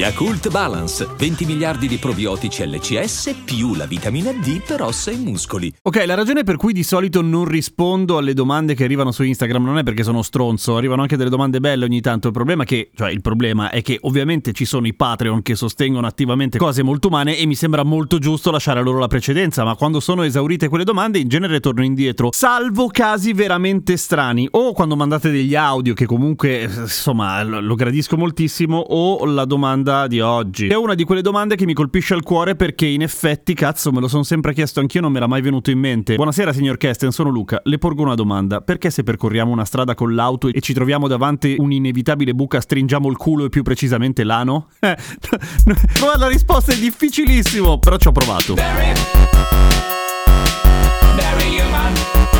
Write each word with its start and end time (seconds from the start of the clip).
Yakult 0.00 0.48
Balance, 0.48 1.06
20 1.18 1.44
miliardi 1.44 1.86
di 1.86 1.98
probiotici 1.98 2.66
LCS 2.66 3.42
più 3.44 3.74
la 3.74 3.84
vitamina 3.84 4.32
D 4.32 4.62
per 4.66 4.80
ossa 4.80 5.10
e 5.10 5.16
muscoli. 5.16 5.70
Ok, 5.82 6.04
la 6.06 6.14
ragione 6.14 6.42
per 6.42 6.56
cui 6.56 6.72
di 6.72 6.82
solito 6.82 7.20
non 7.20 7.44
rispondo 7.44 8.16
alle 8.16 8.32
domande 8.32 8.74
che 8.74 8.84
arrivano 8.84 9.12
su 9.12 9.24
Instagram 9.24 9.62
non 9.62 9.76
è 9.76 9.82
perché 9.82 10.02
sono 10.02 10.22
stronzo, 10.22 10.78
arrivano 10.78 11.02
anche 11.02 11.18
delle 11.18 11.28
domande 11.28 11.60
belle 11.60 11.84
ogni 11.84 12.00
tanto. 12.00 12.28
Il 12.28 12.32
problema 12.32 12.64
che, 12.64 12.90
cioè 12.96 13.10
il 13.10 13.20
problema 13.20 13.68
è 13.68 13.82
che 13.82 13.98
ovviamente 14.00 14.52
ci 14.52 14.64
sono 14.64 14.86
i 14.86 14.94
Patreon 14.94 15.42
che 15.42 15.54
sostengono 15.54 16.06
attivamente 16.06 16.56
cose 16.56 16.82
molto 16.82 17.08
umane 17.08 17.36
e 17.36 17.44
mi 17.44 17.54
sembra 17.54 17.84
molto 17.84 18.16
giusto 18.18 18.50
lasciare 18.50 18.82
loro 18.82 19.00
la 19.00 19.06
precedenza, 19.06 19.64
ma 19.64 19.74
quando 19.74 20.00
sono 20.00 20.22
esaurite 20.22 20.68
quelle 20.68 20.84
domande 20.84 21.18
in 21.18 21.28
genere 21.28 21.60
torno 21.60 21.84
indietro, 21.84 22.30
salvo 22.32 22.86
casi 22.86 23.34
veramente 23.34 23.98
strani 23.98 24.48
o 24.52 24.72
quando 24.72 24.96
mandate 24.96 25.30
degli 25.30 25.54
audio 25.54 25.92
che 25.92 26.06
comunque 26.06 26.62
insomma 26.62 27.42
lo 27.42 27.74
gradisco 27.74 28.16
moltissimo 28.16 28.78
o 28.78 29.26
la 29.26 29.44
domanda 29.44 29.88
di 30.06 30.20
oggi. 30.20 30.68
È 30.68 30.76
una 30.76 30.94
di 30.94 31.04
quelle 31.04 31.22
domande 31.22 31.56
che 31.56 31.64
mi 31.64 31.74
colpisce 31.74 32.14
al 32.14 32.22
cuore 32.22 32.54
perché 32.54 32.86
in 32.86 33.02
effetti, 33.02 33.54
cazzo, 33.54 33.90
me 33.92 34.00
lo 34.00 34.08
sono 34.08 34.22
sempre 34.22 34.52
chiesto 34.54 34.80
anch'io, 34.80 35.00
non 35.00 35.10
me 35.10 35.18
era 35.18 35.26
mai 35.26 35.40
venuto 35.40 35.70
in 35.70 35.78
mente. 35.78 36.14
Buonasera 36.14 36.52
signor 36.52 36.76
Kesten, 36.76 37.10
sono 37.10 37.30
Luca. 37.30 37.60
Le 37.64 37.78
porgo 37.78 38.02
una 38.02 38.14
domanda. 38.14 38.60
Perché 38.60 38.90
se 38.90 39.02
percorriamo 39.02 39.50
una 39.50 39.64
strada 39.64 39.94
con 39.94 40.14
l'auto 40.14 40.48
e 40.48 40.60
ci 40.60 40.72
troviamo 40.72 41.08
davanti 41.08 41.56
un'inevitabile 41.58 42.34
buca 42.34 42.60
stringiamo 42.60 43.08
il 43.08 43.16
culo 43.16 43.46
e 43.46 43.48
più 43.48 43.62
precisamente 43.62 44.24
l'ano? 44.24 44.68
Eh, 45.70 46.18
la 46.18 46.28
risposta 46.28 46.72
è 46.72 46.76
difficilissimo, 46.76 47.78
però 47.78 47.96
ci 47.96 48.08
ho 48.08 48.12
provato. 48.12 48.54
Very, 48.54 48.92
very 51.16 51.60
human. 51.60 52.39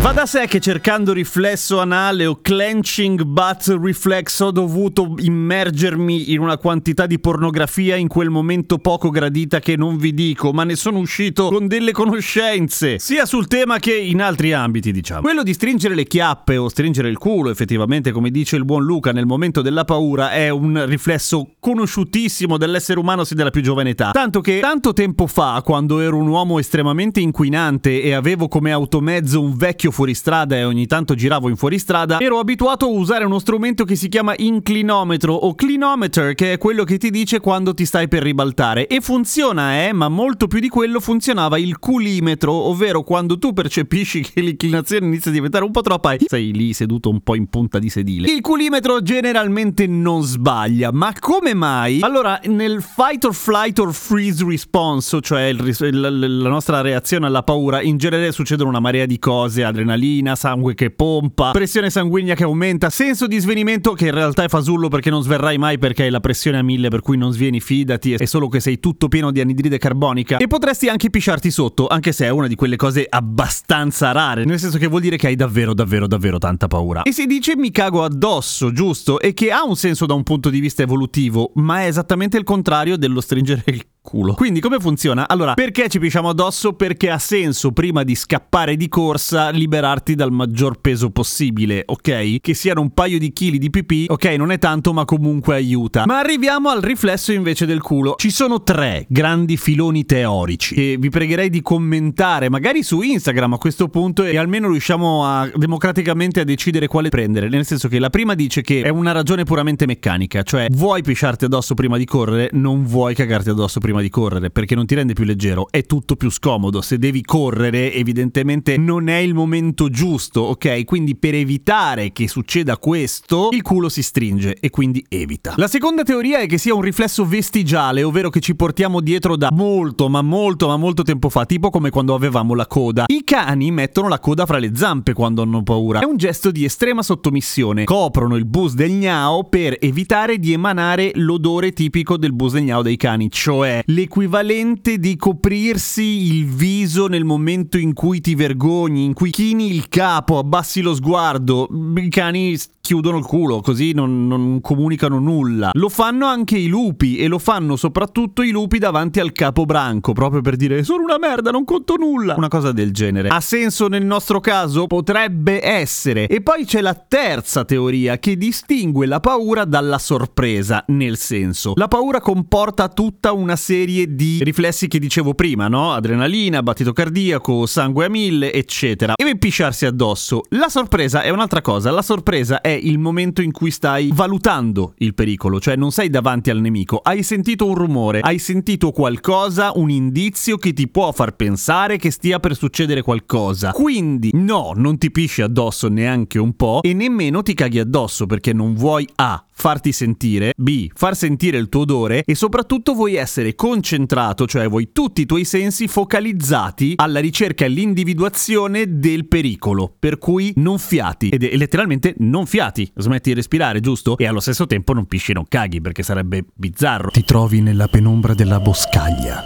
Va 0.00 0.12
da 0.12 0.26
sé 0.26 0.46
che 0.46 0.60
cercando 0.60 1.12
riflesso 1.12 1.80
anale 1.80 2.24
o 2.24 2.38
clenching 2.40 3.24
butt 3.24 3.76
reflex 3.80 4.38
ho 4.38 4.52
dovuto 4.52 5.16
immergermi 5.18 6.32
in 6.32 6.38
una 6.38 6.56
quantità 6.56 7.04
di 7.06 7.18
pornografia 7.18 7.96
in 7.96 8.06
quel 8.06 8.30
momento 8.30 8.78
poco 8.78 9.10
gradita 9.10 9.58
che 9.58 9.76
non 9.76 9.96
vi 9.96 10.14
dico, 10.14 10.52
ma 10.52 10.62
ne 10.62 10.76
sono 10.76 10.98
uscito 10.98 11.48
con 11.48 11.66
delle 11.66 11.90
conoscenze, 11.90 13.00
sia 13.00 13.26
sul 13.26 13.48
tema 13.48 13.80
che 13.80 13.96
in 13.96 14.22
altri 14.22 14.52
ambiti, 14.52 14.92
diciamo. 14.92 15.20
Quello 15.20 15.42
di 15.42 15.52
stringere 15.52 15.96
le 15.96 16.04
chiappe 16.04 16.56
o 16.56 16.68
stringere 16.68 17.08
il 17.08 17.18
culo, 17.18 17.50
effettivamente, 17.50 18.12
come 18.12 18.30
dice 18.30 18.54
il 18.54 18.64
buon 18.64 18.84
Luca, 18.84 19.10
nel 19.10 19.26
momento 19.26 19.62
della 19.62 19.84
paura 19.84 20.30
è 20.30 20.48
un 20.48 20.86
riflesso 20.86 21.54
conosciutissimo 21.58 22.56
dell'essere 22.56 23.00
umano 23.00 23.24
sin 23.24 23.36
dalla 23.36 23.50
più 23.50 23.62
giovane 23.62 23.90
età. 23.90 24.12
Tanto 24.12 24.40
che 24.42 24.60
tanto 24.60 24.92
tempo 24.92 25.26
fa, 25.26 25.60
quando 25.64 25.98
ero 25.98 26.16
un 26.18 26.28
uomo 26.28 26.60
estremamente 26.60 27.18
inquinante 27.18 28.00
e 28.00 28.12
avevo 28.12 28.46
come 28.46 28.70
automezzo 28.70 29.42
un 29.42 29.56
vecchio 29.56 29.86
fuoristrada 29.90 30.56
e 30.56 30.64
ogni 30.64 30.86
tanto 30.86 31.14
giravo 31.14 31.48
in 31.48 31.56
fuoristrada, 31.56 32.18
ero 32.20 32.38
abituato 32.38 32.86
a 32.86 32.88
usare 32.88 33.24
uno 33.24 33.38
strumento 33.38 33.84
che 33.84 33.96
si 33.96 34.08
chiama 34.08 34.34
inclinometro 34.36 35.34
o 35.34 35.54
clinometer, 35.54 36.34
che 36.34 36.54
è 36.54 36.58
quello 36.58 36.84
che 36.84 36.98
ti 36.98 37.10
dice 37.10 37.40
quando 37.40 37.74
ti 37.74 37.84
stai 37.84 38.08
per 38.08 38.22
ribaltare. 38.22 38.86
E 38.86 39.00
funziona, 39.00 39.86
eh, 39.86 39.92
ma 39.92 40.08
molto 40.08 40.46
più 40.46 40.60
di 40.60 40.68
quello 40.68 41.00
funzionava 41.00 41.58
il 41.58 41.78
culimetro, 41.78 42.52
ovvero 42.52 43.02
quando 43.02 43.38
tu 43.38 43.52
percepisci 43.52 44.22
che 44.22 44.40
l'inclinazione 44.40 45.06
inizia 45.06 45.30
a 45.30 45.34
diventare 45.34 45.64
un 45.64 45.70
po' 45.70 45.82
troppa 45.82 46.12
e 46.12 46.24
sei 46.26 46.52
lì 46.52 46.72
seduto 46.72 47.10
un 47.10 47.20
po' 47.20 47.34
in 47.34 47.48
punta 47.48 47.78
di 47.78 47.88
sedile. 47.88 48.30
Il 48.30 48.40
culimetro 48.40 49.02
generalmente 49.02 49.86
non 49.86 50.22
sbaglia, 50.22 50.92
ma 50.92 51.12
come 51.18 51.54
mai? 51.54 52.00
Allora, 52.00 52.40
nel 52.44 52.82
fight 52.82 53.24
or 53.24 53.34
flight 53.34 53.78
or 53.78 53.92
freeze 53.92 54.44
response, 54.44 55.20
cioè 55.20 55.42
il 55.42 55.58
ris- 55.58 55.88
la, 55.90 56.48
nostra 56.48 56.80
reazione 56.80 57.26
alla 57.26 57.42
paura, 57.42 57.80
in 57.80 57.96
genere 57.96 58.32
succedono 58.32 58.68
una 58.68 58.80
marea 58.80 59.06
di 59.06 59.18
cose, 59.18 59.64
adrenalina, 59.78 60.34
sangue 60.34 60.74
che 60.74 60.90
pompa, 60.90 61.52
pressione 61.52 61.90
sanguigna 61.90 62.34
che 62.34 62.42
aumenta, 62.42 62.90
senso 62.90 63.26
di 63.26 63.38
svenimento 63.38 63.92
che 63.92 64.06
in 64.06 64.14
realtà 64.14 64.44
è 64.44 64.48
fasullo 64.48 64.88
perché 64.88 65.10
non 65.10 65.22
sverrai 65.22 65.58
mai 65.58 65.78
perché 65.78 66.02
hai 66.02 66.10
la 66.10 66.20
pressione 66.20 66.58
a 66.58 66.62
mille 66.62 66.88
per 66.88 67.00
cui 67.00 67.16
non 67.16 67.32
svieni, 67.32 67.60
fidati, 67.60 68.14
è 68.14 68.24
solo 68.24 68.48
che 68.48 68.60
sei 68.60 68.80
tutto 68.80 69.08
pieno 69.08 69.30
di 69.30 69.40
anidride 69.40 69.78
carbonica 69.78 70.38
e 70.38 70.46
potresti 70.46 70.88
anche 70.88 71.10
pisciarti 71.10 71.50
sotto, 71.50 71.86
anche 71.86 72.12
se 72.12 72.26
è 72.26 72.30
una 72.30 72.46
di 72.46 72.54
quelle 72.54 72.76
cose 72.76 73.06
abbastanza 73.08 74.12
rare, 74.12 74.44
nel 74.44 74.58
senso 74.58 74.78
che 74.78 74.86
vuol 74.86 75.00
dire 75.00 75.16
che 75.16 75.28
hai 75.28 75.36
davvero 75.36 75.74
davvero 75.74 76.06
davvero 76.06 76.38
tanta 76.38 76.66
paura. 76.66 77.02
E 77.02 77.12
si 77.12 77.26
dice 77.26 77.56
mi 77.56 77.70
cago 77.70 78.02
addosso, 78.02 78.72
giusto? 78.72 79.20
E 79.20 79.34
che 79.34 79.50
ha 79.52 79.64
un 79.64 79.76
senso 79.76 80.06
da 80.06 80.14
un 80.14 80.22
punto 80.22 80.50
di 80.50 80.60
vista 80.60 80.82
evolutivo, 80.82 81.52
ma 81.54 81.82
è 81.82 81.86
esattamente 81.86 82.36
il 82.36 82.44
contrario 82.44 82.96
dello 82.96 83.20
stringere 83.20 83.62
il 83.66 83.84
culo. 84.08 84.32
Quindi 84.32 84.60
come 84.60 84.78
funziona? 84.78 85.28
Allora, 85.28 85.52
perché 85.52 85.88
ci 85.90 85.98
pisciamo 85.98 86.30
addosso? 86.30 86.72
Perché 86.72 87.10
ha 87.10 87.18
senso 87.18 87.72
prima 87.72 88.04
di 88.04 88.14
scappare 88.14 88.76
di 88.76 88.88
corsa 88.88 89.50
liberarti 89.50 90.14
dal 90.14 90.32
maggior 90.32 90.80
peso 90.80 91.10
possibile, 91.10 91.82
ok? 91.84 92.40
Che 92.40 92.54
siano 92.54 92.80
un 92.80 92.94
paio 92.94 93.18
di 93.18 93.30
chili 93.32 93.58
di 93.58 93.68
pipì, 93.68 94.06
ok, 94.08 94.24
non 94.38 94.50
è 94.50 94.58
tanto 94.58 94.94
ma 94.94 95.04
comunque 95.04 95.56
aiuta. 95.56 96.06
Ma 96.06 96.18
arriviamo 96.18 96.70
al 96.70 96.80
riflesso 96.80 97.32
invece 97.32 97.66
del 97.66 97.82
culo. 97.82 98.14
Ci 98.16 98.30
sono 98.30 98.62
tre 98.62 99.04
grandi 99.08 99.58
filoni 99.58 100.06
teorici 100.06 100.74
che 100.74 100.96
vi 100.98 101.10
pregherei 101.10 101.50
di 101.50 101.60
commentare 101.60 102.48
magari 102.48 102.82
su 102.82 103.02
Instagram 103.02 103.54
a 103.54 103.58
questo 103.58 103.88
punto 103.88 104.24
e 104.24 104.38
almeno 104.38 104.70
riusciamo 104.70 105.26
a 105.26 105.50
democraticamente 105.54 106.40
a 106.40 106.44
decidere 106.44 106.86
quale 106.86 107.10
prendere. 107.10 107.48
Nel 107.48 107.66
senso 107.66 107.88
che 107.88 107.98
la 107.98 108.10
prima 108.10 108.34
dice 108.34 108.62
che 108.62 108.80
è 108.82 108.88
una 108.88 109.12
ragione 109.12 109.44
puramente 109.44 109.84
meccanica, 109.84 110.42
cioè 110.42 110.68
vuoi 110.70 111.02
pisciarti 111.02 111.44
addosso 111.44 111.74
prima 111.74 111.98
di 111.98 112.06
correre, 112.06 112.48
non 112.52 112.84
vuoi 112.84 113.14
cagarti 113.14 113.50
addosso 113.50 113.80
prima 113.80 113.97
di 114.00 114.08
correre 114.08 114.50
perché 114.50 114.74
non 114.74 114.86
ti 114.86 114.94
rende 114.94 115.12
più 115.12 115.24
leggero, 115.24 115.68
è 115.70 115.84
tutto 115.84 116.16
più 116.16 116.30
scomodo. 116.30 116.80
Se 116.80 116.98
devi 116.98 117.22
correre, 117.22 117.92
evidentemente 117.92 118.76
non 118.76 119.08
è 119.08 119.16
il 119.16 119.34
momento 119.34 119.88
giusto, 119.88 120.40
ok? 120.42 120.84
Quindi 120.84 121.16
per 121.16 121.34
evitare 121.34 122.12
che 122.12 122.28
succeda 122.28 122.76
questo, 122.78 123.48
il 123.52 123.62
culo 123.62 123.88
si 123.88 124.02
stringe 124.02 124.56
e 124.60 124.70
quindi 124.70 125.04
evita. 125.08 125.54
La 125.56 125.68
seconda 125.68 126.02
teoria 126.02 126.38
è 126.38 126.46
che 126.46 126.58
sia 126.58 126.74
un 126.74 126.82
riflesso 126.82 127.26
vestigiale, 127.26 128.02
ovvero 128.02 128.30
che 128.30 128.40
ci 128.40 128.54
portiamo 128.54 129.00
dietro 129.00 129.36
da 129.36 129.50
molto, 129.52 130.08
ma 130.08 130.22
molto, 130.22 130.68
ma 130.68 130.76
molto 130.76 131.02
tempo 131.02 131.28
fa, 131.28 131.44
tipo 131.44 131.70
come 131.70 131.90
quando 131.90 132.14
avevamo 132.14 132.54
la 132.54 132.66
coda. 132.66 133.04
I 133.06 133.22
cani 133.24 133.70
mettono 133.70 134.08
la 134.08 134.18
coda 134.18 134.46
fra 134.46 134.58
le 134.58 134.72
zampe 134.74 135.12
quando 135.12 135.42
hanno 135.42 135.62
paura. 135.62 136.00
È 136.00 136.04
un 136.04 136.16
gesto 136.16 136.50
di 136.50 136.64
estrema 136.64 137.02
sottomissione. 137.02 137.84
Coprono 137.84 138.36
il 138.36 138.44
bus 138.44 138.74
del 138.74 138.92
gnao 138.92 139.44
per 139.44 139.76
evitare 139.80 140.38
di 140.38 140.52
emanare 140.52 141.12
l'odore 141.14 141.72
tipico 141.72 142.16
del 142.16 142.32
bus 142.32 142.52
del 142.52 142.64
gnao 142.64 142.82
dei 142.82 142.96
cani, 142.96 143.30
cioè 143.30 143.82
l'equivalente 143.90 144.98
di 144.98 145.16
coprirsi 145.16 146.02
il 146.02 146.46
viso 146.46 147.06
nel 147.06 147.24
momento 147.24 147.78
in 147.78 147.94
cui 147.94 148.20
ti 148.20 148.34
vergogni, 148.34 149.04
in 149.04 149.14
cui 149.14 149.30
chini 149.30 149.74
il 149.74 149.88
capo, 149.88 150.38
abbassi 150.38 150.80
lo 150.80 150.94
sguardo. 150.94 151.68
I 151.96 152.08
cani 152.08 152.58
chiudono 152.88 153.18
il 153.18 153.26
culo, 153.26 153.60
così 153.60 153.92
non, 153.92 154.26
non 154.26 154.62
comunicano 154.62 155.18
nulla. 155.18 155.72
Lo 155.74 155.90
fanno 155.90 156.24
anche 156.24 156.56
i 156.56 156.68
lupi 156.68 157.18
e 157.18 157.28
lo 157.28 157.38
fanno 157.38 157.76
soprattutto 157.76 158.40
i 158.40 158.50
lupi 158.50 158.78
davanti 158.78 159.20
al 159.20 159.32
capo 159.32 159.66
branco, 159.66 160.14
proprio 160.14 160.40
per 160.40 160.56
dire 160.56 160.82
sono 160.84 161.02
una 161.02 161.18
merda, 161.18 161.50
non 161.50 161.66
conto 161.66 161.96
nulla. 161.96 162.34
Una 162.38 162.48
cosa 162.48 162.72
del 162.72 162.90
genere. 162.92 163.28
Ha 163.28 163.40
senso 163.40 163.88
nel 163.88 164.06
nostro 164.06 164.40
caso? 164.40 164.86
Potrebbe 164.86 165.62
essere. 165.62 166.28
E 166.28 166.40
poi 166.40 166.64
c'è 166.64 166.80
la 166.80 166.94
terza 166.94 167.66
teoria 167.66 168.18
che 168.18 168.38
distingue 168.38 169.04
la 169.04 169.20
paura 169.20 169.66
dalla 169.66 169.98
sorpresa, 169.98 170.82
nel 170.86 171.18
senso, 171.18 171.74
la 171.76 171.88
paura 171.88 172.22
comporta 172.22 172.88
tutta 172.88 173.32
una 173.32 173.56
serie 173.56 174.14
di 174.14 174.40
riflessi 174.42 174.88
che 174.88 174.98
dicevo 174.98 175.34
prima, 175.34 175.68
no? 175.68 175.92
Adrenalina, 175.92 176.62
battito 176.62 176.94
cardiaco, 176.94 177.66
sangue 177.66 178.06
a 178.06 178.08
mille, 178.08 178.50
eccetera. 178.50 179.12
E 179.14 179.36
pisciarsi 179.36 179.84
addosso. 179.84 180.40
La 180.52 180.70
sorpresa 180.70 181.20
è 181.20 181.28
un'altra 181.28 181.60
cosa. 181.60 181.90
La 181.90 182.00
sorpresa 182.00 182.62
è 182.62 182.77
il 182.80 182.98
momento 182.98 183.42
in 183.42 183.52
cui 183.52 183.70
stai 183.70 184.10
valutando 184.12 184.94
il 184.98 185.14
pericolo, 185.14 185.60
cioè 185.60 185.76
non 185.76 185.92
sei 185.92 186.10
davanti 186.10 186.50
al 186.50 186.60
nemico, 186.60 186.98
hai 187.02 187.22
sentito 187.22 187.66
un 187.66 187.74
rumore, 187.74 188.20
hai 188.20 188.38
sentito 188.38 188.90
qualcosa, 188.90 189.72
un 189.74 189.90
indizio 189.90 190.56
che 190.56 190.72
ti 190.72 190.88
può 190.88 191.12
far 191.12 191.34
pensare 191.36 191.96
che 191.96 192.10
stia 192.10 192.40
per 192.40 192.56
succedere 192.56 193.02
qualcosa. 193.02 193.72
Quindi 193.72 194.30
no, 194.34 194.72
non 194.74 194.98
ti 194.98 195.10
pisci 195.10 195.42
addosso 195.42 195.88
neanche 195.88 196.38
un 196.38 196.54
po' 196.54 196.80
e 196.82 196.94
nemmeno 196.94 197.42
ti 197.42 197.54
caghi 197.54 197.78
addosso 197.78 198.26
perché 198.26 198.52
non 198.52 198.74
vuoi 198.74 199.06
A 199.16 199.42
farti 199.58 199.90
sentire, 199.92 200.52
B, 200.56 200.88
far 200.94 201.16
sentire 201.16 201.58
il 201.58 201.68
tuo 201.68 201.80
odore 201.80 202.22
e 202.24 202.36
soprattutto 202.36 202.94
vuoi 202.94 203.16
essere 203.16 203.56
concentrato, 203.56 204.46
cioè 204.46 204.68
vuoi 204.68 204.90
tutti 204.92 205.22
i 205.22 205.26
tuoi 205.26 205.44
sensi 205.44 205.88
focalizzati 205.88 206.92
alla 206.96 207.18
ricerca 207.18 207.64
e 207.64 207.66
all'individuazione 207.66 208.98
del 209.00 209.26
pericolo, 209.26 209.92
per 209.98 210.18
cui 210.18 210.52
non 210.56 210.78
fiati, 210.78 211.30
ed 211.30 211.42
è 211.42 211.56
letteralmente 211.56 212.14
non 212.18 212.46
fiati, 212.46 212.88
smetti 212.94 213.30
di 213.30 213.34
respirare, 213.34 213.80
giusto? 213.80 214.16
E 214.16 214.26
allo 214.26 214.40
stesso 214.40 214.66
tempo 214.66 214.92
non 214.92 215.06
pisci 215.06 215.32
e 215.32 215.34
non 215.34 215.44
caghi 215.48 215.80
perché 215.80 216.04
sarebbe 216.04 216.44
bizzarro. 216.54 217.10
Ti 217.10 217.24
trovi 217.24 217.60
nella 217.60 217.88
penombra 217.88 218.34
della 218.34 218.60
boscaglia 218.60 219.42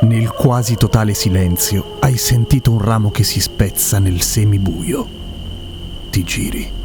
Nel 0.00 0.30
quasi 0.30 0.76
totale 0.76 1.12
silenzio 1.12 1.98
hai 2.00 2.16
sentito 2.16 2.72
un 2.72 2.80
ramo 2.80 3.10
che 3.10 3.22
si 3.22 3.40
spezza 3.40 3.98
nel 3.98 4.22
semibuio. 4.22 5.06
Ti 6.10 6.24
giri. 6.24 6.84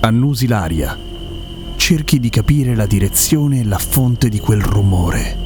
Annusi 0.00 0.46
l'aria. 0.46 0.96
Cerchi 1.74 2.20
di 2.20 2.28
capire 2.28 2.74
la 2.74 2.86
direzione 2.86 3.60
e 3.60 3.64
la 3.64 3.78
fonte 3.78 4.28
di 4.28 4.38
quel 4.38 4.60
rumore. 4.60 5.38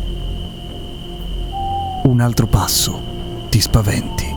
Un 2.04 2.20
altro 2.20 2.46
passo. 2.46 3.48
Ti 3.48 3.60
spaventi. 3.60 4.29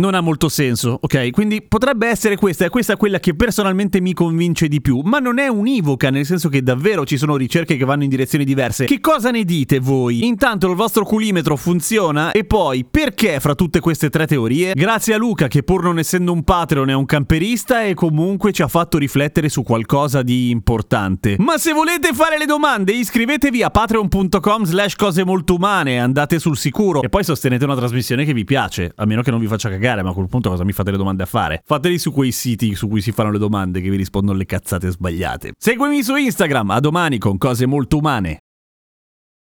Non 0.00 0.14
ha 0.14 0.22
molto 0.22 0.48
senso, 0.48 0.98
ok? 0.98 1.30
Quindi 1.30 1.60
potrebbe 1.60 2.08
essere 2.08 2.36
questa, 2.36 2.64
e 2.64 2.70
questa 2.70 2.94
è 2.94 2.96
quella 2.96 3.20
che 3.20 3.34
personalmente 3.34 4.00
mi 4.00 4.14
convince 4.14 4.66
di 4.66 4.80
più, 4.80 5.00
ma 5.04 5.18
non 5.18 5.38
è 5.38 5.48
univoca, 5.48 6.08
nel 6.08 6.24
senso 6.24 6.48
che 6.48 6.62
davvero 6.62 7.04
ci 7.04 7.18
sono 7.18 7.36
ricerche 7.36 7.76
che 7.76 7.84
vanno 7.84 8.04
in 8.04 8.08
direzioni 8.08 8.46
diverse. 8.46 8.86
Che 8.86 8.98
cosa 8.98 9.30
ne 9.30 9.44
dite 9.44 9.78
voi? 9.78 10.26
Intanto 10.26 10.70
il 10.70 10.74
vostro 10.74 11.04
culimetro 11.04 11.54
funziona 11.54 12.30
e 12.30 12.44
poi 12.44 12.86
perché 12.90 13.40
fra 13.40 13.54
tutte 13.54 13.80
queste 13.80 14.08
tre 14.08 14.26
teorie? 14.26 14.72
Grazie 14.72 15.12
a 15.12 15.18
Luca 15.18 15.48
che 15.48 15.62
pur 15.62 15.82
non 15.82 15.98
essendo 15.98 16.32
un 16.32 16.44
Patreon 16.44 16.88
è 16.88 16.94
un 16.94 17.04
camperista 17.04 17.84
e 17.84 17.92
comunque 17.92 18.52
ci 18.52 18.62
ha 18.62 18.68
fatto 18.68 18.96
riflettere 18.96 19.50
su 19.50 19.62
qualcosa 19.62 20.22
di 20.22 20.48
importante. 20.48 21.36
Ma 21.38 21.58
se 21.58 21.74
volete 21.74 22.14
fare 22.14 22.38
le 22.38 22.46
domande 22.46 22.92
iscrivetevi 22.92 23.62
a 23.62 23.68
patreon.com 23.68 24.64
slash 24.64 24.96
cose 24.96 25.26
molto 25.26 25.56
umane, 25.56 26.00
andate 26.00 26.38
sul 26.38 26.56
sicuro 26.56 27.02
e 27.02 27.10
poi 27.10 27.22
sostenete 27.22 27.66
una 27.66 27.76
trasmissione 27.76 28.24
che 28.24 28.32
vi 28.32 28.44
piace, 28.44 28.90
a 28.96 29.04
meno 29.04 29.20
che 29.20 29.30
non 29.30 29.40
vi 29.40 29.46
faccia 29.46 29.68
cagare 29.68 29.88
ma 30.02 30.10
a 30.10 30.12
quel 30.12 30.28
punto 30.28 30.50
cosa 30.50 30.64
mi 30.64 30.72
fate 30.72 30.90
le 30.90 30.96
domande 30.96 31.22
a 31.22 31.26
fare? 31.26 31.62
Fateli 31.64 31.98
su 31.98 32.12
quei 32.12 32.32
siti 32.32 32.74
su 32.74 32.88
cui 32.88 33.00
si 33.00 33.12
fanno 33.12 33.30
le 33.30 33.38
domande 33.38 33.80
che 33.80 33.90
vi 33.90 33.96
rispondono 33.96 34.38
le 34.38 34.46
cazzate 34.46 34.90
sbagliate. 34.90 35.52
Seguimi 35.58 36.02
su 36.02 36.14
Instagram, 36.14 36.70
a 36.70 36.80
domani 36.80 37.18
con 37.18 37.38
cose 37.38 37.66
molto 37.66 37.98
umane. 37.98 38.38